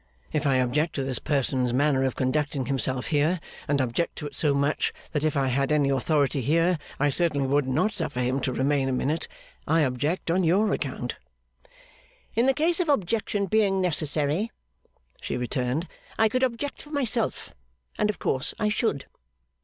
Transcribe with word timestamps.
If 0.33 0.47
I 0.47 0.55
object 0.55 0.95
to 0.95 1.03
this 1.03 1.19
person's 1.19 1.73
manner 1.75 2.03
of 2.05 2.15
conducting 2.15 2.65
himself 2.65 3.09
here, 3.09 3.39
and 3.67 3.79
object 3.79 4.15
to 4.15 4.25
it 4.25 4.33
so 4.33 4.55
much, 4.55 4.91
that 5.11 5.23
if 5.23 5.37
I 5.37 5.49
had 5.49 5.71
any 5.71 5.89
authority 5.89 6.41
here 6.41 6.79
I 6.99 7.09
certainly 7.09 7.45
would 7.45 7.67
not 7.67 7.91
suffer 7.93 8.19
him 8.19 8.39
to 8.39 8.51
remain 8.51 8.89
a 8.89 8.93
minute, 8.93 9.27
I 9.67 9.81
object 9.81 10.31
on 10.31 10.43
your 10.43 10.73
account.' 10.73 11.17
'In 12.35 12.47
the 12.47 12.55
case 12.55 12.79
of 12.79 12.89
objection 12.89 13.45
being 13.45 13.79
necessary,' 13.79 14.49
she 15.21 15.37
returned, 15.37 15.87
'I 16.17 16.29
could 16.29 16.41
object 16.41 16.81
for 16.81 16.89
myself. 16.89 17.53
And 17.99 18.09
of 18.09 18.17
course 18.17 18.55
I 18.57 18.69
should. 18.69 19.05